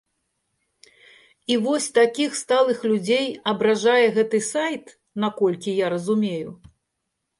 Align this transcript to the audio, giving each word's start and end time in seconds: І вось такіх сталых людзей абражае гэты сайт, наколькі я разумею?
І 1.55 1.57
вось 1.65 1.89
такіх 1.97 2.31
сталых 2.43 2.79
людзей 2.91 3.27
абражае 3.53 4.05
гэты 4.19 4.37
сайт, 4.53 4.85
наколькі 5.25 5.79
я 5.85 5.97
разумею? 5.97 6.49